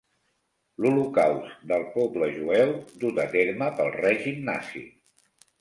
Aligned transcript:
L'holocaust 0.85 1.67
del 1.73 1.85
poble 1.99 2.31
jueu 2.39 2.73
dut 3.05 3.23
a 3.27 3.29
terme 3.37 3.71
pel 3.81 3.95
règim 3.99 4.45
nazi. 4.53 4.87